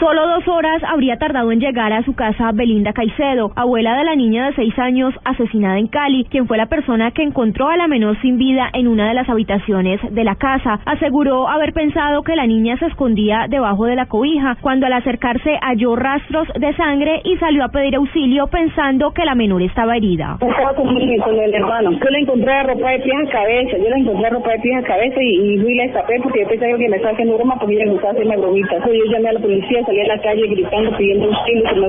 Solo 0.03 0.27
dos 0.27 0.45
horas 0.49 0.83
habría 0.85 1.15
tardado 1.15 1.49
en 1.53 1.61
llegar 1.61 1.93
a 1.93 2.03
su 2.03 2.13
casa 2.13 2.51
Belinda 2.53 2.91
Caicedo, 2.91 3.53
abuela 3.55 3.95
de 3.97 4.03
la 4.03 4.17
niña 4.17 4.47
de 4.47 4.53
seis 4.53 4.77
años 4.77 5.13
asesinada 5.23 5.79
en 5.79 5.87
Cali, 5.87 6.25
quien 6.25 6.45
fue 6.45 6.57
la 6.57 6.65
persona 6.65 7.11
que 7.11 7.23
encontró 7.23 7.69
a 7.69 7.77
la 7.77 7.87
menor 7.87 8.19
sin 8.21 8.37
vida 8.37 8.69
en 8.73 8.89
una 8.89 9.07
de 9.07 9.13
las 9.13 9.29
habitaciones 9.29 10.01
de 10.13 10.23
la 10.25 10.35
casa. 10.35 10.81
Aseguró 10.85 11.47
haber 11.47 11.71
pensado 11.71 12.21
que 12.23 12.35
la 12.35 12.45
niña 12.45 12.75
se 12.79 12.87
escondía 12.87 13.45
debajo 13.47 13.85
de 13.85 13.95
la 13.95 14.07
cobija, 14.07 14.57
cuando 14.59 14.87
al 14.87 14.91
acercarse 14.91 15.57
halló 15.61 15.95
rastros 15.95 16.49
de 16.59 16.75
sangre 16.75 17.21
y 17.23 17.37
salió 17.37 17.63
a 17.63 17.69
pedir 17.69 17.95
auxilio 17.95 18.47
pensando 18.47 19.13
que 19.13 19.23
la 19.23 19.35
menor 19.35 19.61
estaba 19.61 19.95
herida. 19.95 20.37
Estaba 20.41 20.73
con, 20.75 20.89
el 20.89 21.53
hermano. 21.53 21.91
Yo 21.91 22.09
le 22.09 22.19
encontré 22.19 22.63
ropa 22.63 22.89
de 22.89 22.99
pies 22.99 23.15
a 23.25 23.31
cabeza, 23.31 23.77
yo 23.77 23.89
le 23.89 24.01
encontré 24.01 24.29
ropa 24.31 24.51
de 24.51 24.59
pies 24.59 24.83
a 24.83 24.85
cabeza 24.85 25.15
y, 25.21 25.53
y 25.53 25.59
fui 25.59 25.75
la 25.75 25.85
escapé 25.85 26.19
porque 26.21 26.41
yo 26.41 26.47
pensaba 26.49 26.77
que 26.77 26.89
me 26.89 26.97
estaba 26.97 27.13
haciendo 27.13 27.37
porque 27.37 27.75
ella 27.75 27.85
me 27.85 27.91
gustaba. 27.93 28.19
Entonces 28.19 28.99
yo 28.99 29.11
llamé 29.13 29.29
a 29.29 29.33
la 29.33 29.39
policía 29.39 29.79
la 30.07 30.19
calle 30.19 30.47
gritando, 30.47 30.95
pidiendo 30.97 31.29
que 31.45 31.53
que 31.53 31.71
me. 31.73 31.83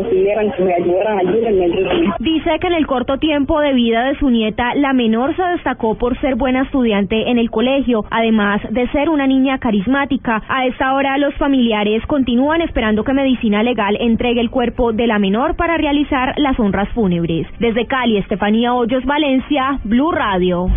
Dice 2.18 2.58
que 2.61 2.66
en 2.66 2.73
el 2.73 2.87
corto 2.87 3.18
tiempo 3.18 3.61
de 3.61 3.73
vida 3.73 4.04
de 4.04 4.18
su 4.18 4.30
nieta, 4.30 4.75
la 4.75 4.92
menor 4.92 5.34
se 5.37 5.42
destacó 5.42 5.96
por 5.96 6.18
ser 6.20 6.37
buena 6.37 6.62
estudiante 6.62 7.30
en 7.30 7.38
el 7.38 7.50
colegio, 7.50 8.04
además 8.11 8.61
de 8.70 8.88
ser 8.88 9.08
una 9.08 9.26
niña 9.26 9.58
carismática. 9.58 10.42
A 10.49 10.66
esta 10.66 10.94
hora, 10.94 11.18
los 11.18 11.34
familiares 11.34 12.04
continúan 12.06 12.61
esperando 12.61 13.04
que 13.04 13.12
Medicina 13.12 13.62
Legal 13.62 13.96
entregue 14.00 14.40
el 14.40 14.50
cuerpo 14.50 14.92
de 14.92 15.06
la 15.06 15.18
menor 15.18 15.56
para 15.56 15.76
realizar 15.76 16.34
las 16.37 16.58
honras 16.58 16.88
fúnebres. 16.90 17.46
Desde 17.58 17.87
Cali, 17.87 18.18
Estefanía 18.18 18.75
Hoyos, 18.75 19.04
Valencia, 19.04 19.78
Blue 19.84 20.12
Radio. 20.12 20.68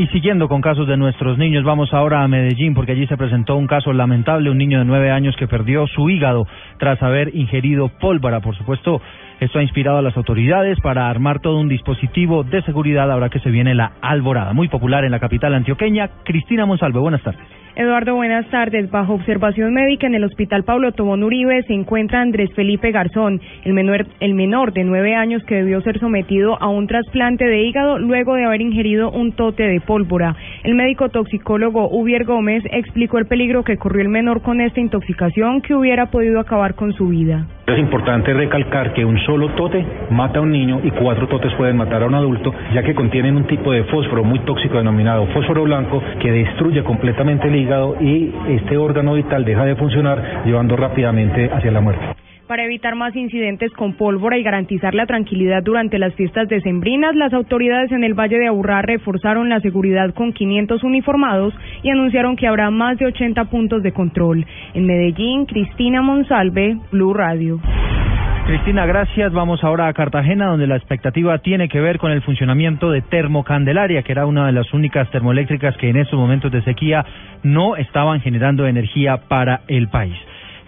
Y 0.00 0.06
siguiendo 0.06 0.48
con 0.48 0.62
casos 0.62 0.88
de 0.88 0.96
nuestros 0.96 1.36
niños, 1.36 1.62
vamos 1.62 1.92
ahora 1.92 2.22
a 2.22 2.26
Medellín 2.26 2.72
porque 2.72 2.92
allí 2.92 3.06
se 3.06 3.18
presentó 3.18 3.56
un 3.56 3.66
caso 3.66 3.92
lamentable, 3.92 4.48
un 4.48 4.56
niño 4.56 4.78
de 4.78 4.86
nueve 4.86 5.10
años 5.10 5.36
que 5.36 5.46
perdió 5.46 5.86
su 5.88 6.08
hígado 6.08 6.46
tras 6.78 7.02
haber 7.02 7.36
ingerido 7.36 7.90
pólvora. 8.00 8.40
Por 8.40 8.56
supuesto, 8.56 9.02
esto 9.40 9.58
ha 9.58 9.62
inspirado 9.62 9.98
a 9.98 10.02
las 10.02 10.16
autoridades 10.16 10.80
para 10.80 11.10
armar 11.10 11.40
todo 11.40 11.58
un 11.58 11.68
dispositivo 11.68 12.44
de 12.44 12.62
seguridad 12.62 13.12
ahora 13.12 13.28
que 13.28 13.40
se 13.40 13.50
viene 13.50 13.74
la 13.74 13.92
alborada, 14.00 14.54
muy 14.54 14.68
popular 14.68 15.04
en 15.04 15.10
la 15.10 15.20
capital 15.20 15.52
antioqueña. 15.52 16.08
Cristina 16.24 16.64
Monsalve, 16.64 16.98
buenas 16.98 17.22
tardes. 17.22 17.60
Eduardo, 17.76 18.16
buenas 18.16 18.46
tardes. 18.50 18.90
Bajo 18.90 19.14
observación 19.14 19.72
médica 19.72 20.06
en 20.06 20.14
el 20.14 20.24
Hospital 20.24 20.64
Pablo 20.64 20.92
Tobón 20.92 21.22
Uribe 21.22 21.62
se 21.62 21.72
encuentra 21.72 22.20
Andrés 22.20 22.50
Felipe 22.54 22.90
Garzón, 22.90 23.40
el 23.64 23.72
menor, 23.72 24.06
el 24.18 24.34
menor 24.34 24.72
de 24.72 24.84
nueve 24.84 25.14
años 25.14 25.42
que 25.44 25.54
debió 25.54 25.80
ser 25.80 25.98
sometido 26.00 26.60
a 26.60 26.68
un 26.68 26.86
trasplante 26.88 27.44
de 27.44 27.62
hígado 27.62 27.98
luego 27.98 28.34
de 28.34 28.44
haber 28.44 28.60
ingerido 28.60 29.10
un 29.10 29.32
tote 29.32 29.62
de 29.62 29.80
pólvora. 29.90 30.36
El 30.62 30.76
médico 30.76 31.08
toxicólogo 31.08 31.88
Ubier 31.90 32.24
Gómez 32.24 32.62
explicó 32.70 33.18
el 33.18 33.26
peligro 33.26 33.64
que 33.64 33.76
corrió 33.76 34.02
el 34.02 34.08
menor 34.08 34.40
con 34.40 34.60
esta 34.60 34.78
intoxicación 34.78 35.62
que 35.62 35.74
hubiera 35.74 36.12
podido 36.12 36.38
acabar 36.38 36.76
con 36.76 36.92
su 36.92 37.08
vida. 37.08 37.48
Es 37.66 37.76
importante 37.76 38.32
recalcar 38.32 38.92
que 38.92 39.04
un 39.04 39.18
solo 39.26 39.48
tote 39.56 39.84
mata 40.10 40.38
a 40.38 40.42
un 40.42 40.52
niño 40.52 40.80
y 40.84 40.92
cuatro 40.92 41.26
totes 41.26 41.52
pueden 41.54 41.76
matar 41.76 42.04
a 42.04 42.06
un 42.06 42.14
adulto, 42.14 42.54
ya 42.72 42.84
que 42.84 42.94
contienen 42.94 43.34
un 43.34 43.48
tipo 43.48 43.72
de 43.72 43.82
fósforo 43.84 44.22
muy 44.22 44.38
tóxico 44.40 44.78
denominado 44.78 45.26
fósforo 45.34 45.64
blanco 45.64 46.00
que 46.20 46.30
destruye 46.30 46.84
completamente 46.84 47.48
el 47.48 47.56
hígado 47.56 47.96
y 48.00 48.32
este 48.48 48.76
órgano 48.76 49.14
vital 49.14 49.44
deja 49.44 49.64
de 49.64 49.74
funcionar 49.74 50.42
llevando 50.44 50.76
rápidamente 50.76 51.50
hacia 51.52 51.72
la 51.72 51.80
muerte. 51.80 52.29
Para 52.50 52.64
evitar 52.64 52.96
más 52.96 53.14
incidentes 53.14 53.70
con 53.74 53.92
pólvora 53.92 54.36
y 54.36 54.42
garantizar 54.42 54.92
la 54.92 55.06
tranquilidad 55.06 55.62
durante 55.62 56.00
las 56.00 56.12
fiestas 56.14 56.48
decembrinas, 56.48 57.14
las 57.14 57.32
autoridades 57.32 57.92
en 57.92 58.02
el 58.02 58.14
Valle 58.14 58.40
de 58.40 58.48
Aburrá 58.48 58.82
reforzaron 58.82 59.48
la 59.48 59.60
seguridad 59.60 60.12
con 60.14 60.32
500 60.32 60.82
uniformados 60.82 61.54
y 61.84 61.90
anunciaron 61.90 62.34
que 62.34 62.48
habrá 62.48 62.72
más 62.72 62.98
de 62.98 63.06
80 63.06 63.44
puntos 63.44 63.84
de 63.84 63.92
control. 63.92 64.44
En 64.74 64.84
Medellín, 64.84 65.46
Cristina 65.46 66.02
Monsalve, 66.02 66.76
Blue 66.90 67.14
Radio. 67.14 67.60
Cristina, 68.48 68.84
gracias. 68.84 69.32
Vamos 69.32 69.62
ahora 69.62 69.86
a 69.86 69.92
Cartagena, 69.92 70.46
donde 70.46 70.66
la 70.66 70.74
expectativa 70.74 71.38
tiene 71.38 71.68
que 71.68 71.78
ver 71.78 71.98
con 71.98 72.10
el 72.10 72.20
funcionamiento 72.20 72.90
de 72.90 73.00
Termocandelaria, 73.00 74.02
que 74.02 74.10
era 74.10 74.26
una 74.26 74.46
de 74.46 74.52
las 74.52 74.74
únicas 74.74 75.08
termoeléctricas 75.12 75.76
que 75.76 75.88
en 75.88 75.98
estos 75.98 76.18
momentos 76.18 76.50
de 76.50 76.62
sequía 76.62 77.06
no 77.44 77.76
estaban 77.76 78.20
generando 78.20 78.66
energía 78.66 79.28
para 79.28 79.60
el 79.68 79.86
país. 79.86 80.16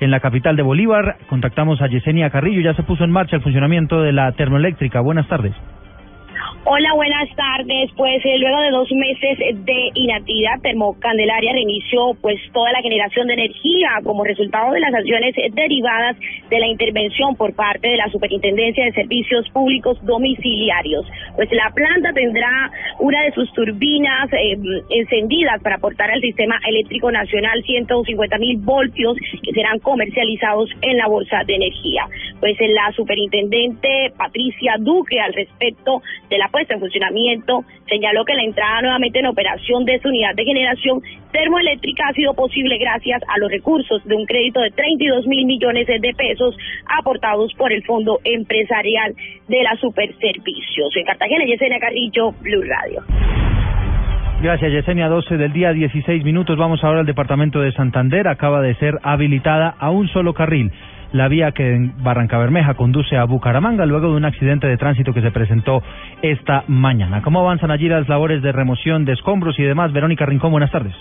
En 0.03 0.11
la 0.11 0.19
capital 0.19 0.57
de 0.57 0.65
Bolívar 0.65 1.19
contactamos 1.29 1.81
a 1.81 1.87
Yesenia 1.87 2.29
Carrillo, 2.29 2.61
ya 2.61 2.75
se 2.75 2.83
puso 2.83 3.05
en 3.05 3.13
marcha 3.13 3.37
el 3.37 3.43
funcionamiento 3.43 4.03
de 4.03 4.11
la 4.11 4.33
termoeléctrica. 4.33 5.01
Buenas 5.01 5.29
tardes. 5.29 5.55
Hola, 6.65 6.95
buenas 6.95 7.29
tardes. 7.35 7.91
Pues 7.97 8.25
eh, 8.25 8.39
luego 8.39 8.61
de 8.61 8.71
dos 8.71 8.89
meses 8.93 9.37
de 9.65 9.91
inactividad, 9.95 10.61
Termocandelaria 10.63 11.55
reinició 11.55 12.15
pues 12.21 12.39
toda 12.53 12.71
la 12.71 12.81
generación 12.81 13.27
de 13.27 13.35
energía 13.35 13.91
como 14.05 14.23
resultado 14.23 14.71
de 14.71 14.79
las 14.79 14.95
acciones 14.95 15.35
derivadas 15.55 16.17
de 16.49 16.61
la 16.61 16.69
intervención 16.69 17.35
por 17.35 17.53
parte 17.57 17.89
de 17.89 17.97
la 17.97 18.09
Superintendencia 18.11 18.85
de 18.85 18.93
Servicios 18.93 19.49
Públicos 19.51 19.99
Domiciliarios. 20.05 21.05
Pues 21.35 21.51
la 21.51 21.69
planta 21.75 22.13
tendrá 22.13 22.71
una 23.01 23.25
de 23.25 23.33
sus 23.33 23.53
turbinas 23.55 24.33
eh, 24.33 24.57
encendidas 24.91 25.61
para 25.65 25.77
aportar 25.77 26.13
al 26.13 26.21
sistema 26.21 26.61
eléctrico 26.65 27.11
nacional 27.11 27.61
150 27.65 28.39
mil 28.39 28.59
voltios 28.59 29.17
que 29.43 29.53
serán 29.53 29.81
comercializados 29.81 30.71
en 30.83 30.97
la 30.97 31.09
bolsa 31.09 31.43
de 31.45 31.57
energía. 31.57 32.07
Pues 32.39 32.57
la 32.61 32.93
superintendente 32.95 34.13
Patricia 34.17 34.77
Duque 34.79 35.19
al 35.19 35.35
respecto 35.35 36.03
de 36.31 36.39
la 36.39 36.52
puesta 36.53 36.75
en 36.75 36.81
funcionamiento, 36.81 37.65
señaló 37.89 38.25
que 38.25 38.35
la 38.35 38.45
entrada 38.45 38.83
nuevamente 38.83 39.19
en 39.19 39.27
operación 39.27 39.85
de 39.85 39.99
su 39.99 40.09
unidad 40.09 40.35
de 40.37 40.45
generación 40.45 41.01
termoeléctrica 41.33 42.09
ha 42.09 42.13
sido 42.13 42.35
posible 42.35 42.79
gracias 42.79 43.23
a 43.27 43.39
los 43.39 43.51
recursos 43.51 44.05
de 44.05 44.15
un 44.15 44.27
crédito 44.27 44.61
de 44.61 44.71
32 44.71 45.27
mil 45.27 45.47
millones 45.47 45.87
de 45.87 46.15
pesos 46.15 46.57
aportados 46.87 47.53
por 47.55 47.73
el 47.73 47.83
Fondo 47.83 48.21
Empresarial 48.23 49.15
de 49.49 49.63
la 49.63 49.75
Superservicios. 49.77 50.95
En 50.95 51.05
Cartagena, 51.05 51.45
Yesenia 51.45 51.81
Carrillo, 51.81 52.33
Blue 52.43 52.63
Radio. 52.63 53.03
Gracias, 54.43 54.73
Yesenia. 54.73 55.09
12 55.09 55.37
del 55.37 55.53
día, 55.53 55.73
16 55.73 56.25
minutos. 56.25 56.59
Vamos 56.59 56.83
ahora 56.83 57.01
al 57.01 57.07
departamento 57.07 57.61
de 57.61 57.71
Santander. 57.73 58.27
Acaba 58.27 58.61
de 58.61 58.75
ser 58.75 58.99
habilitada 59.03 59.75
a 59.79 59.91
un 59.91 60.09
solo 60.09 60.35
carril 60.35 60.73
la 61.13 61.29
vía 61.29 61.53
que 61.53 61.75
en 61.75 62.03
Barranca 62.03 62.39
Bermeja 62.39 62.75
conduce 62.75 63.17
a 63.17 63.25
Bucaramanga 63.25 63.87
luego 63.87 64.11
de 64.11 64.17
un 64.17 64.25
accidente 64.25 64.67
de 64.67 64.77
tránsito 64.77 65.13
que 65.13 65.23
se 65.23 65.31
presentó 65.31 65.83
esta 66.23 66.65
mañana. 66.69 67.23
¿Cómo 67.23 67.41
avanzan 67.41 67.71
allí 67.71 67.89
las 67.89 68.09
labores 68.09 68.43
de 68.43 68.53
remoción 68.53 69.05
de 69.05 69.13
escombros 69.13 69.59
y 69.59 69.63
demás? 69.63 69.93
Verónica 69.93 70.27
Rincón, 70.27 70.51
buenas 70.51 70.71
tardes. 70.71 70.95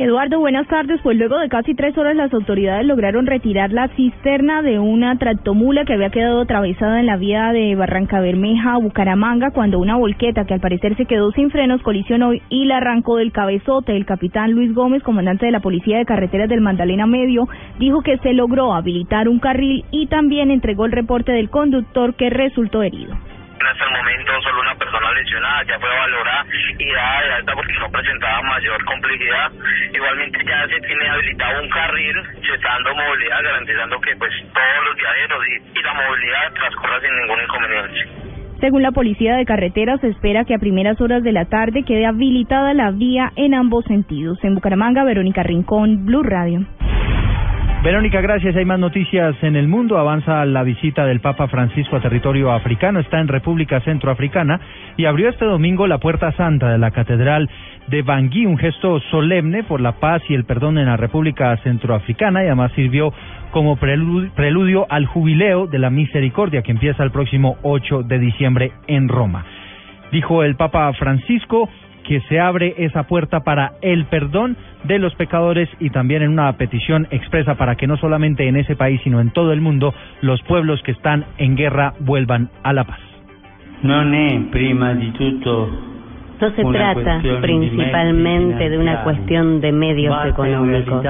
Eduardo, 0.00 0.38
buenas 0.38 0.66
tardes. 0.66 0.98
Pues 1.02 1.18
luego 1.18 1.38
de 1.38 1.50
casi 1.50 1.74
tres 1.74 1.96
horas 1.98 2.16
las 2.16 2.32
autoridades 2.32 2.86
lograron 2.86 3.26
retirar 3.26 3.70
la 3.70 3.88
cisterna 3.88 4.62
de 4.62 4.78
una 4.78 5.18
tractomula 5.18 5.84
que 5.84 5.92
había 5.92 6.08
quedado 6.08 6.40
atravesada 6.40 7.00
en 7.00 7.04
la 7.04 7.18
vía 7.18 7.52
de 7.52 7.74
Barranca 7.74 8.18
Bermeja 8.18 8.72
a 8.72 8.78
Bucaramanga 8.78 9.50
cuando 9.50 9.78
una 9.78 9.98
volqueta 9.98 10.46
que 10.46 10.54
al 10.54 10.60
parecer 10.60 10.96
se 10.96 11.04
quedó 11.04 11.32
sin 11.32 11.50
frenos 11.50 11.82
colisionó 11.82 12.32
y 12.32 12.64
la 12.64 12.78
arrancó 12.78 13.18
del 13.18 13.30
cabezote. 13.30 13.94
El 13.94 14.06
capitán 14.06 14.52
Luis 14.52 14.72
Gómez, 14.72 15.02
comandante 15.02 15.44
de 15.44 15.52
la 15.52 15.60
Policía 15.60 15.98
de 15.98 16.06
Carreteras 16.06 16.48
del 16.48 16.62
Magdalena 16.62 17.04
Medio, 17.04 17.46
dijo 17.78 18.00
que 18.00 18.16
se 18.20 18.32
logró 18.32 18.72
habilitar 18.72 19.28
un 19.28 19.38
carril 19.38 19.84
y 19.90 20.06
también 20.06 20.50
entregó 20.50 20.86
el 20.86 20.92
reporte 20.92 21.32
del 21.32 21.50
conductor 21.50 22.14
que 22.14 22.30
resultó 22.30 22.82
herido 22.82 23.18
momento 23.90 24.32
lesionada 25.20 25.62
ya 25.64 25.78
fue 25.78 25.88
valorada 25.88 26.46
y 26.78 26.92
dada 26.92 27.22
de 27.22 27.32
alta 27.34 27.54
porque 27.54 27.78
no 27.78 27.90
presentaba 27.90 28.42
mayor 28.42 28.84
complejidad. 28.84 29.52
Igualmente 29.92 30.38
ya 30.46 30.66
se 30.68 30.80
tiene 30.80 31.08
habilitado 31.08 31.62
un 31.62 31.70
carril, 31.70 32.16
se 32.46 32.54
está 32.54 32.68
dando 32.68 32.94
movilidad, 32.94 33.42
garantizando 33.42 34.00
que 34.00 34.16
pues 34.16 34.32
todos 34.52 34.84
los 34.86 34.96
viajeros 34.96 35.44
y, 35.48 35.78
y 35.78 35.82
la 35.82 35.94
movilidad 35.94 36.52
transcurra 36.54 37.00
sin 37.00 37.16
ningún 37.20 37.40
inconveniente. 37.42 38.30
Según 38.60 38.82
la 38.82 38.92
Policía 38.92 39.36
de 39.36 39.46
Carreteras, 39.46 40.00
se 40.02 40.08
espera 40.08 40.44
que 40.44 40.54
a 40.54 40.58
primeras 40.58 41.00
horas 41.00 41.22
de 41.22 41.32
la 41.32 41.46
tarde 41.46 41.82
quede 41.82 42.04
habilitada 42.04 42.74
la 42.74 42.90
vía 42.90 43.32
en 43.36 43.54
ambos 43.54 43.86
sentidos. 43.86 44.38
En 44.44 44.54
Bucaramanga, 44.54 45.02
Verónica 45.02 45.42
Rincón, 45.42 46.04
Blue 46.04 46.22
Radio. 46.22 46.66
Verónica, 47.82 48.20
gracias. 48.20 48.54
Hay 48.56 48.66
más 48.66 48.78
noticias 48.78 49.34
en 49.40 49.56
el 49.56 49.66
mundo. 49.66 49.96
Avanza 49.96 50.44
la 50.44 50.62
visita 50.64 51.06
del 51.06 51.20
Papa 51.20 51.48
Francisco 51.48 51.96
a 51.96 52.00
territorio 52.02 52.52
africano. 52.52 53.00
Está 53.00 53.20
en 53.20 53.28
República 53.28 53.80
Centroafricana 53.80 54.60
y 54.98 55.06
abrió 55.06 55.30
este 55.30 55.46
domingo 55.46 55.86
la 55.86 55.96
Puerta 55.96 56.30
Santa 56.32 56.68
de 56.68 56.76
la 56.76 56.90
Catedral 56.90 57.48
de 57.86 58.02
Bangui, 58.02 58.44
un 58.44 58.58
gesto 58.58 59.00
solemne 59.10 59.64
por 59.64 59.80
la 59.80 59.92
paz 59.92 60.20
y 60.28 60.34
el 60.34 60.44
perdón 60.44 60.76
en 60.76 60.86
la 60.86 60.98
República 60.98 61.56
Centroafricana 61.62 62.44
y 62.44 62.48
además 62.48 62.70
sirvió 62.72 63.14
como 63.50 63.76
preludio 63.76 64.86
al 64.90 65.06
jubileo 65.06 65.66
de 65.66 65.78
la 65.78 65.88
misericordia 65.88 66.60
que 66.60 66.72
empieza 66.72 67.02
el 67.02 67.10
próximo 67.10 67.56
8 67.62 68.02
de 68.02 68.18
diciembre 68.18 68.72
en 68.88 69.08
Roma. 69.08 69.46
Dijo 70.12 70.42
el 70.42 70.54
Papa 70.54 70.92
Francisco 70.92 71.70
que 72.06 72.20
se 72.22 72.40
abre 72.40 72.74
esa 72.78 73.04
puerta 73.04 73.40
para 73.40 73.72
el 73.82 74.06
perdón 74.06 74.56
de 74.84 74.98
los 74.98 75.14
pecadores 75.14 75.68
y 75.78 75.90
también 75.90 76.22
en 76.22 76.30
una 76.30 76.52
petición 76.54 77.06
expresa 77.10 77.54
para 77.56 77.76
que 77.76 77.86
no 77.86 77.96
solamente 77.96 78.48
en 78.48 78.56
ese 78.56 78.76
país, 78.76 79.00
sino 79.04 79.20
en 79.20 79.30
todo 79.30 79.52
el 79.52 79.60
mundo, 79.60 79.94
los 80.22 80.42
pueblos 80.42 80.82
que 80.82 80.92
están 80.92 81.24
en 81.38 81.56
guerra 81.56 81.94
vuelvan 82.00 82.50
a 82.62 82.72
la 82.72 82.84
paz. 82.84 83.00
No 86.40 86.50
se 86.50 86.64
trata 86.64 87.20
principalmente 87.42 88.70
de 88.70 88.78
una 88.78 89.02
cuestión 89.04 89.60
de 89.60 89.72
medios 89.72 90.16
económicos, 90.26 91.04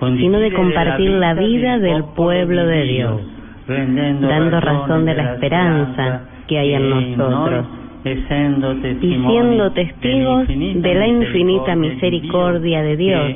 sino 0.00 0.38
de 0.38 0.52
compartir 0.52 1.10
la 1.10 1.34
vida 1.34 1.78
del 1.78 2.04
pueblo 2.16 2.66
de 2.66 2.82
Dios, 2.84 3.20
dando 3.66 4.60
razón 4.60 5.04
de 5.04 5.14
la 5.14 5.34
esperanza 5.34 6.20
que 6.46 6.58
hay 6.58 6.74
en 6.74 7.16
nosotros 7.16 7.81
siendo 8.02 9.72
testigos 9.72 10.48
de 10.48 10.94
la 10.94 11.06
infinita 11.06 11.76
misericordia 11.76 12.82
de 12.82 12.96
Dios, 12.96 13.32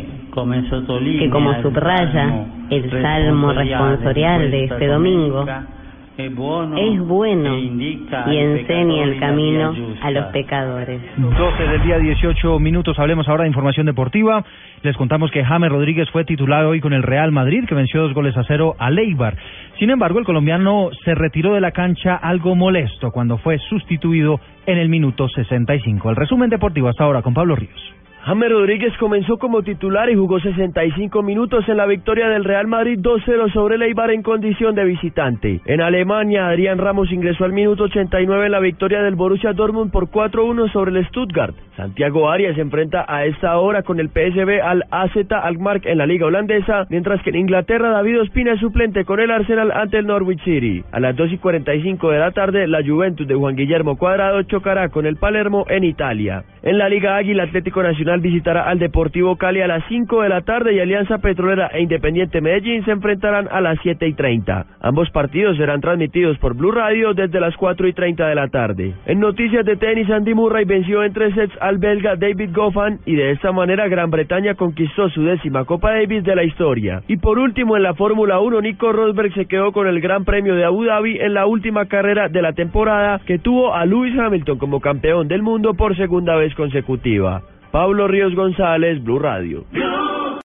que 1.19 1.31
como 1.31 1.63
subraya 1.63 2.47
el 2.71 2.91
salmo 3.03 3.53
responsorial 3.53 4.51
de 4.51 4.65
este 4.65 4.87
domingo, 4.87 5.47
es 6.19 6.35
bueno 6.35 6.77
e 6.79 7.61
y 7.61 8.37
enseña 8.39 9.05
el 9.05 9.21
camino 9.21 9.75
a 10.01 10.11
los 10.11 10.25
pecadores. 10.27 11.01
12 11.17 11.63
del 11.65 11.83
día 11.83 11.99
18 11.99 12.59
minutos, 12.59 12.99
hablemos 12.99 13.29
ahora 13.29 13.43
de 13.43 13.49
información 13.49 13.85
deportiva. 13.85 14.43
Les 14.83 14.97
contamos 14.97 15.31
que 15.31 15.45
James 15.45 15.71
Rodríguez 15.71 16.09
fue 16.11 16.25
titulado 16.25 16.71
hoy 16.71 16.81
con 16.81 16.95
el 16.95 17.03
Real 17.03 17.33
Madrid, 17.33 17.65
que 17.69 17.75
venció 17.75 18.01
dos 18.01 18.15
goles 18.15 18.35
a 18.37 18.45
cero 18.45 18.77
a 18.79 18.91
Leibar. 18.91 19.37
Sin 19.79 19.91
embargo, 19.91 20.19
el 20.19 20.25
colombiano 20.25 20.89
se 21.05 21.15
retiró 21.15 21.53
de 21.53 21.61
la 21.61 21.73
cancha 21.73 22.17
algo 22.17 22.55
molesto 22.55 23.11
cuando 23.11 23.37
fue 23.37 23.59
sustituido 23.59 24.41
en 24.65 24.79
el 24.79 24.89
minuto 24.89 25.29
65. 25.29 26.09
El 26.09 26.17
resumen 26.17 26.49
deportivo 26.49 26.89
hasta 26.89 27.05
ahora 27.05 27.21
con 27.21 27.35
Pablo 27.35 27.57
Ríos. 27.57 27.95
James 28.27 28.51
Rodríguez 28.51 28.93
comenzó 28.99 29.39
como 29.39 29.63
titular 29.63 30.11
y 30.11 30.17
jugó 30.17 30.41
65 30.41 31.23
minutos 31.23 31.65
en 31.69 31.77
la 31.77 31.87
victoria 31.87 32.29
del 32.29 32.43
Real 32.43 32.67
Madrid 32.67 32.99
2-0 32.99 33.53
sobre 33.53 33.77
el 33.77 33.83
Eibar 33.83 34.11
en 34.11 34.25
condición 34.25 34.75
de 34.75 34.85
visitante. 34.85 35.61
En 35.65 35.81
Alemania, 35.81 36.49
Adrián 36.49 36.79
Ramos 36.79 37.13
ingresó 37.13 37.45
al 37.45 37.53
minuto 37.53 37.85
89 37.85 38.47
en 38.47 38.51
la 38.51 38.59
victoria 38.59 39.01
del 39.05 39.15
Borussia 39.15 39.53
Dortmund 39.53 39.93
por 39.93 40.11
4-1 40.11 40.73
sobre 40.73 40.99
el 40.99 41.07
Stuttgart. 41.07 41.55
Santiago 41.77 42.29
Arias 42.29 42.57
se 42.57 42.63
enfrenta 42.63 43.05
a 43.07 43.27
esta 43.27 43.59
hora 43.59 43.85
con 43.85 44.01
el 44.01 44.09
PSV 44.09 44.61
al 44.61 44.83
AZ 44.91 45.13
Alkmaar 45.31 45.83
en 45.85 45.99
la 45.99 46.07
liga 46.07 46.27
holandesa, 46.27 46.87
mientras 46.89 47.23
que 47.23 47.31
en 47.31 47.37
Inglaterra 47.37 47.91
David 47.91 48.23
Ospina 48.23 48.55
es 48.55 48.61
suplente 48.61 49.05
con 49.05 49.21
el 49.21 49.31
Arsenal 49.31 49.71
ante 49.71 49.99
el 49.99 50.07
Norwich 50.07 50.43
City. 50.43 50.83
A 50.91 50.99
las 50.99 51.15
2 51.15 51.35
y 51.35 51.39
45 51.39 52.11
de 52.11 52.19
la 52.19 52.33
tarde, 52.33 52.67
la 52.67 52.83
Juventus 52.85 53.29
de 53.29 53.37
Juan 53.37 53.55
Guillermo 53.55 53.97
Cuadrado 53.97 54.43
chocará 54.43 54.89
con 54.89 55.07
el 55.07 55.15
Palermo 55.15 55.65
en 55.69 55.85
Italia. 55.85 56.43
En 56.65 56.79
la 56.79 56.89
Liga 56.89 57.15
Águila 57.15 57.45
Atlético 57.45 57.85
Nacional 57.85 58.16
visitará 58.21 58.69
al 58.69 58.79
Deportivo 58.79 59.37
Cali 59.37 59.61
a 59.61 59.67
las 59.67 59.85
5 59.89 60.23
de 60.23 60.29
la 60.29 60.43
tarde 60.43 60.75
y 60.75 60.81
Alianza 60.81 61.19
Petrolera 61.19 61.69
e 61.73 61.83
Independiente 61.83 62.41
Medellín 62.41 62.85
se 62.85 62.93
enfrentarán 62.93 63.49
a 63.51 63.61
las 63.61 63.79
7 63.83 64.07
y 64.07 64.15
30. 64.15 64.67
Ambos 64.81 65.11
partidos 65.11 65.57
serán 65.57 65.81
transmitidos 65.81 66.39
por 66.39 66.55
Blue 66.55 66.73
Radio 66.73 67.15
desde 67.15 67.41
las 67.41 67.57
4 67.57 67.89
y 67.89 67.93
30 67.93 68.29
de 68.29 68.35
la 68.35 68.49
tarde. 68.49 68.95
En 69.07 69.21
noticias 69.21 69.65
de 69.65 69.77
tenis, 69.77 70.11
Andy 70.11 70.35
Murray 70.35 70.65
venció 70.65 71.05
en 71.05 71.13
tres 71.13 71.35
sets 71.35 71.57
al 71.61 71.79
belga 71.79 72.17
David 72.17 72.51
Goffin 72.53 72.99
y 73.05 73.15
de 73.15 73.33
esta 73.33 73.53
manera 73.53 73.89
Gran 73.89 74.11
Bretaña 74.11 74.55
conquistó 74.55 75.09
su 75.11 75.23
décima 75.23 75.65
Copa 75.65 75.93
Davis 75.93 76.25
de 76.25 76.37
la 76.37 76.45
historia. 76.45 77.03
Y 77.09 77.17
por 77.17 77.39
último 77.39 77.77
en 77.77 77.83
la 77.83 77.95
Fórmula 77.95 78.41
1, 78.41 78.61
Nico 78.61 78.93
Rosberg 78.93 79.33
se 79.35 79.47
quedó 79.47 79.73
con 79.73 79.87
el 79.87 80.01
Gran 80.01 80.25
Premio 80.25 80.55
de 80.55 80.65
Abu 80.65 80.85
Dhabi 80.85 81.19
en 81.19 81.35
la 81.35 81.47
última 81.47 81.87
carrera 81.87 82.29
de 82.29 82.43
la 82.43 82.53
temporada 82.53 83.21
que 83.27 83.39
tuvo 83.39 83.75
a 83.75 83.85
Lewis 83.87 84.19
Hamilton 84.19 84.59
como 84.59 84.81
campeón 84.81 85.29
del 85.29 85.43
mundo 85.43 85.75
por 85.75 85.97
segunda 85.97 86.37
vez 86.37 86.55
consecutiva. 86.55 87.43
Pablo 87.71 88.09
Ríos 88.09 88.35
González, 88.35 89.03
Blue 89.03 89.19
Radio. 89.19 89.65